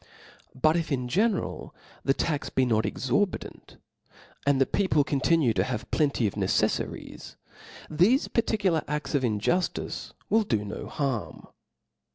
[0.59, 3.77] Bqt if in general the tax be not exorbitant,
[4.47, 7.35] aqd the people continue to have plenty of neceflaries,
[7.87, 11.45] thefe particular a&s of in« juftice will do no harm.